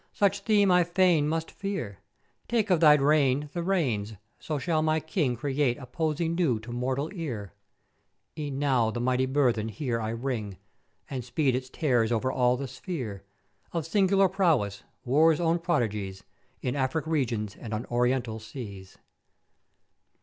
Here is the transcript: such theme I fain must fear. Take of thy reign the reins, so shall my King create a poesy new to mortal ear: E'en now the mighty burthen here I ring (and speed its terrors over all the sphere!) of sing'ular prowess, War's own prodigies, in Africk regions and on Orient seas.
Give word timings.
such 0.13 0.39
theme 0.39 0.71
I 0.71 0.83
fain 0.83 1.29
must 1.29 1.51
fear. 1.51 1.99
Take 2.47 2.71
of 2.71 2.79
thy 2.79 2.95
reign 2.95 3.51
the 3.53 3.61
reins, 3.61 4.13
so 4.39 4.57
shall 4.57 4.81
my 4.81 4.99
King 4.99 5.35
create 5.35 5.77
a 5.77 5.85
poesy 5.85 6.27
new 6.27 6.57
to 6.61 6.71
mortal 6.71 7.11
ear: 7.13 7.53
E'en 8.35 8.57
now 8.57 8.89
the 8.89 8.99
mighty 8.99 9.27
burthen 9.27 9.69
here 9.69 10.01
I 10.01 10.09
ring 10.09 10.57
(and 11.07 11.23
speed 11.23 11.55
its 11.55 11.69
terrors 11.69 12.11
over 12.11 12.31
all 12.31 12.57
the 12.57 12.67
sphere!) 12.67 13.21
of 13.73 13.83
sing'ular 13.85 14.31
prowess, 14.33 14.81
War's 15.05 15.39
own 15.39 15.59
prodigies, 15.59 16.23
in 16.63 16.73
Africk 16.75 17.05
regions 17.05 17.55
and 17.55 17.71
on 17.71 17.85
Orient 17.85 18.25
seas. 18.41 18.97